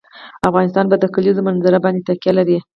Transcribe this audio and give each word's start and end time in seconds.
افغانستان 0.49 0.85
په 0.91 0.95
د 0.99 1.05
کلیزو 1.15 1.45
منظره 1.47 1.79
باندې 1.85 2.05
تکیه 2.09 2.33
لري. 2.37 2.57